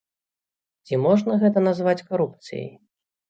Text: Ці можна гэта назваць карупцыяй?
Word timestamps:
Ці 0.85 0.99
можна 1.03 1.37
гэта 1.45 1.63
назваць 1.67 2.05
карупцыяй? 2.09 2.67